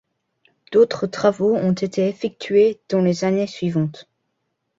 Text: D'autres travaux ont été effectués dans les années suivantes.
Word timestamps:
D'autres 0.71 1.05
travaux 1.05 1.55
ont 1.55 1.73
été 1.73 2.07
effectués 2.09 2.79
dans 2.89 3.01
les 3.01 3.23
années 3.23 3.45
suivantes. 3.45 4.09